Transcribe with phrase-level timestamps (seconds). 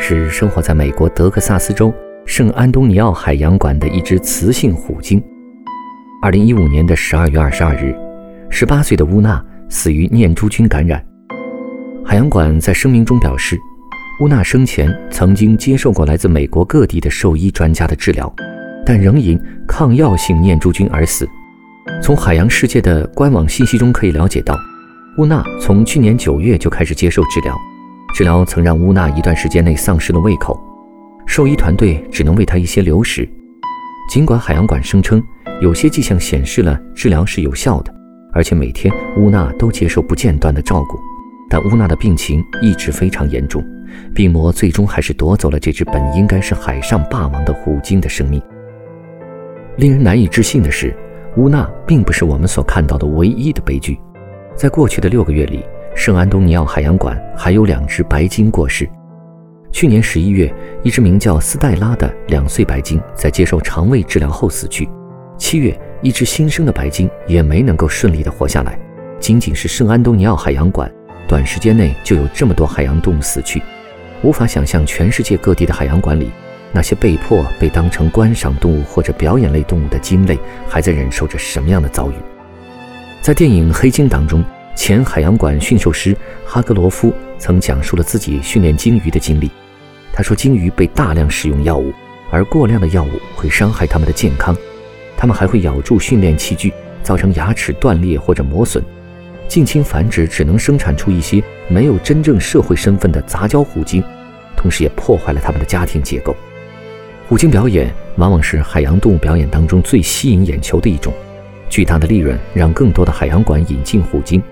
[0.00, 1.92] 是生活在美国德克萨斯州
[2.24, 5.22] 圣安东尼奥海洋馆的一只雌性虎鲸。
[6.22, 7.94] 二零一五年的十二月二十二日，
[8.48, 11.04] 十八岁的乌娜死于念珠菌感染。
[12.04, 13.58] 海洋馆在声明中表示，
[14.20, 18.32] 乌娜生前曾经接受过来自美国各地的兽医专家的治疗。
[18.84, 19.38] 但仍因
[19.68, 21.28] 抗药性念珠菌而死。
[22.02, 24.58] 从海洋世界的官网信息中可以了解到，
[25.18, 27.54] 乌娜从去年九月就开始接受治疗，
[28.12, 30.60] 治疗曾让乌娜一段时间内丧失了胃口，
[31.26, 33.28] 兽医团队只能喂她一些流食。
[34.10, 35.22] 尽管海洋馆声称
[35.60, 37.94] 有些迹象显示了治疗是有效的，
[38.32, 40.98] 而且每天乌娜都接受不间断的照顾，
[41.48, 43.64] 但乌娜的病情一直非常严重，
[44.14, 48.42] 病魔最终还是夺走了这只本应该是海上霸王的虎鲸的生命。
[49.76, 50.94] 令人难以置信的是，
[51.36, 53.98] 乌娜并不是我们所看到的唯一的悲剧。
[54.56, 58.88] 在过去的六个月里，圣安东尼奥海洋馆还有两只白鲸过世。
[59.72, 64.88] 去年十一月，一只名叫斯黛拉的两岁白鲸在接受肠胃治疗后死去。
[65.36, 68.78] 七月，一只新生的白鲸也没能够顺利的活下来。
[69.18, 70.90] 仅仅是圣安东尼奥海洋馆，
[71.28, 73.62] 短时间内就有这么多海洋动物死去，
[74.22, 76.30] 无法想象全世界各地的海洋馆里。
[76.72, 80.38] 那些被迫被当成观赏动物或者表演类动物的鲸类，
[80.68, 82.14] 还在忍受着什么样的遭遇？
[83.20, 84.44] 在电影《黑鲸》当中，
[84.82, 89.50] 前海洋馆驯兽师哈格罗夫曾讲述了自己训练鲸鱼的经历。
[90.10, 91.92] 他说，鲸鱼被大量使用药物，
[92.30, 94.56] 而过量的药物会伤害它们的健康，
[95.18, 96.72] 它们还会咬住训练器具，
[97.02, 98.82] 造成牙齿断裂或者磨损。
[99.46, 104.02] 近亲繁殖只能生产出一些没有真正社会身份的杂交虎鲸，
[104.56, 106.34] 同时也破坏了它们的家庭结构。
[107.28, 111.12] 虎鲸表演往往是海洋动物表演当中最吸引眼球的一种，
[111.68, 114.42] 巨大的利润让更多的海洋馆引进虎鲸，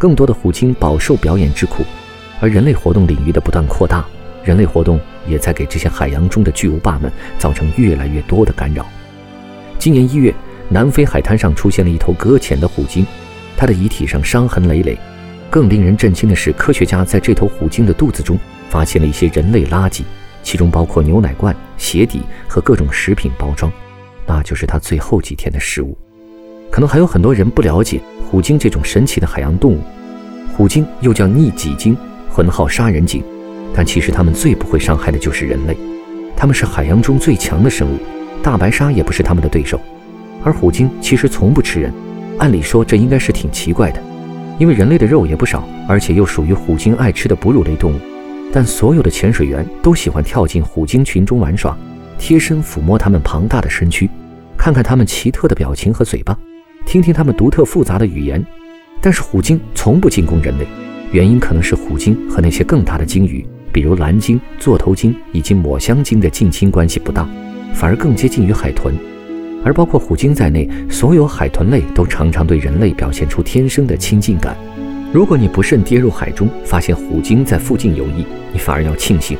[0.00, 1.84] 更多的虎鲸饱受表演之苦，
[2.40, 4.02] 而人类活动领域的不断扩大，
[4.42, 8.86] 人类活动也在给这些海洋中的巨无霸们造成越来越多的干扰。
[9.78, 10.34] 今年一月，
[10.70, 13.06] 南非海滩上出现了一头搁浅的虎鲸，
[13.58, 14.96] 它的遗体上伤痕累累，
[15.50, 18.38] 更令人震惊的是，科学家在这头虎鲸的肚子中
[18.70, 20.00] 发现了一些人类垃圾。
[20.42, 23.70] 其中包括牛奶罐、鞋底和各种食品包装，
[24.26, 25.94] 那就是它最后几天的食物。
[26.70, 29.80] 可能还有很多人不了解虎鲸这种神奇的海洋动物。
[30.56, 31.96] 虎鲸又叫逆戟鲸，
[32.28, 33.24] 浑号杀人鲸，
[33.74, 35.76] 但其实它们最不会伤害的就是人类。
[36.36, 37.98] 它们是海洋中最强的生物，
[38.40, 39.80] 大白鲨也不是它们的对手。
[40.44, 41.92] 而虎鲸其实从不吃人，
[42.38, 44.00] 按理说这应该是挺奇怪的，
[44.60, 47.98] 因为人类的肉也不少，而且又属于虎鲸爱吃的哺乳类动物。
[48.52, 51.76] 但所有的潜水员都喜欢跳进虎鲸群中玩耍，
[52.16, 54.08] 贴身抚摸它们庞大的身躯，
[54.56, 56.36] 看看它们奇特的表情和嘴巴，
[56.90, 58.44] 听听它们独特复杂的语言。
[59.00, 60.66] 但是虎鲸从不进攻人类，
[61.12, 67.28] 原因可能是虎鲸和那些更大的鲸鱼，比如蓝鲸、座头鲸以及抹香鲸的近亲关系不大，
[67.72, 68.92] 反而更接近于海豚。
[69.64, 74.56] 而包括虎鲸在内，所有海豚类都常常对人类表现出天生的亲近感。
[75.12, 79.38] 如果你不慎跌入海中，发现虎鲸在附近游弋，你反而要庆幸，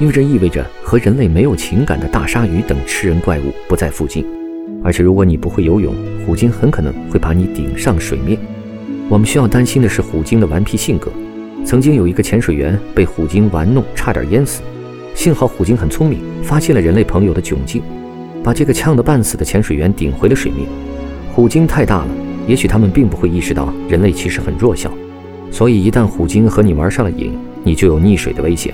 [0.00, 4.24] 因为这意味着和人类没有情感的大鲨鱼等吃人怪物不在附近。
[4.86, 5.92] 而且如果你不会游泳，
[6.24, 8.38] 虎鲸很可能会把你顶上水面。
[9.08, 11.10] 我们需要担心的是虎鲸的顽皮性格。
[11.64, 14.62] 曾经有一个潜水员被虎鲸玩弄，差点淹死，
[15.12, 17.82] 幸好虎鲸很聪明，发现了人类朋友的窘境，
[18.44, 20.68] 把这个呛得半死的潜水员顶回了水面。
[21.34, 22.08] 虎鲸太大了，
[22.46, 24.88] 也许他们并不会意识到人类其实很弱小。
[25.50, 27.32] 所以，一旦虎鲸和你玩上了瘾，
[27.64, 28.72] 你就有溺水的危险。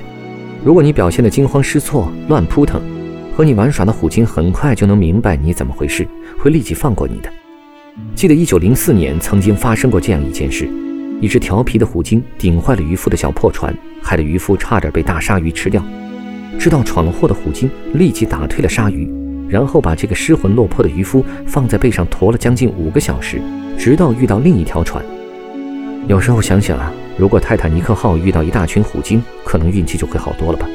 [0.63, 2.83] 如果你表现得惊慌失措、乱扑腾，
[3.35, 6.07] 和你玩耍的虎鲸很快就能明白你怎么回事，
[6.39, 7.33] 会立即放过你的。
[8.15, 10.69] 记得1904年曾经发生过这样一件事：
[11.21, 15.83] 一只调皮的虎鲸顶坏了渔夫的小破船，害得渔夫差点被大鲨鱼吃掉。
[16.59, 19.11] 知道闯了祸的虎鲸立即打退了鲨鱼，
[19.49, 23.41] 然后把这个失魂落魄的渔夫放在背上驮了将近五个小时，
[23.79, 25.03] 直到遇到另一条船。
[26.07, 30.69] 有时候想想啊，如果泰坦尼克号遇到一大群虎鲸，可能运气就会好多了吧。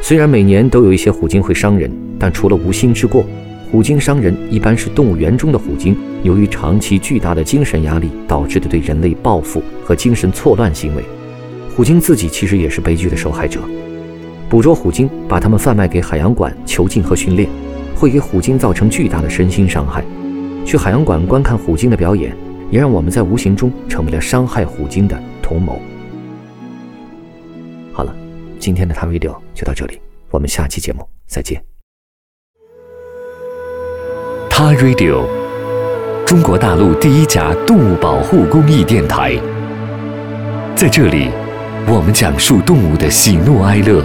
[0.00, 3.24] 虽然每年都有一些虎鲸会伤人，但除了无心之过，
[3.70, 11.02] 虎鲸伤人一般是动物园中的虎鲸由于长期巨大的精神压力导致的对人类报复和精神错乱行为。
[11.76, 13.60] 虎鲸自己其实也是悲剧的受害者。
[14.48, 17.46] 捕捉虎鲸，把它们贩卖给海洋馆囚禁和训练，
[17.94, 20.02] 会给虎鲸造成巨大的身心伤害。
[20.64, 22.34] 去海洋馆观看虎鲸的表演，
[22.70, 25.78] 也让我们在无形中成为了伤害虎鲸的同谋。
[28.58, 30.00] 今天的 t Radio 就到这里，
[30.30, 31.62] 我们下期节目再见。
[34.50, 35.24] t Radio，
[36.26, 39.36] 中国大陆第一家动物保护公益电台，
[40.74, 41.30] 在这里，
[41.86, 44.04] 我们讲述动物的喜怒哀乐。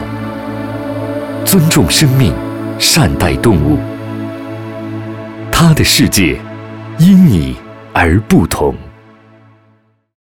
[1.44, 2.34] 尊重生命，
[2.80, 3.78] 善待动物。
[5.52, 6.40] 他的世界
[7.00, 7.58] 因你
[7.92, 8.76] 而不同。